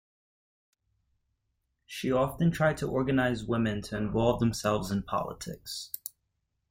[1.85, 5.91] She often tried to organize women to involve themselves in politics.